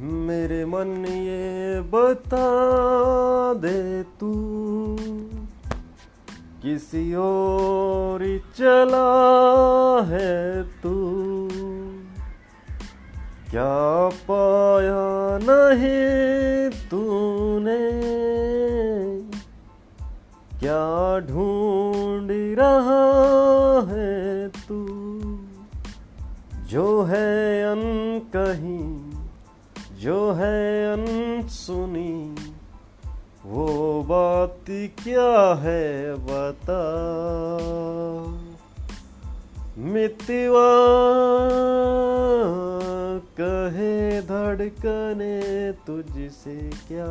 [0.00, 2.46] मेरे मन ये बता
[3.54, 4.32] दे तू,
[6.62, 11.48] किसी और चला है तू।
[13.50, 17.90] क्या पाया नहीं तूने?
[20.58, 24.86] क्या ढूंढ रहा है तू?
[26.66, 27.82] जो है अन
[28.36, 29.07] कहीं
[29.98, 32.34] जो है अनसुनी
[33.46, 36.82] वो बात क्या है बता।
[39.78, 40.68] मितवा
[43.40, 47.08] कहे धड़कने तुझसे क्या?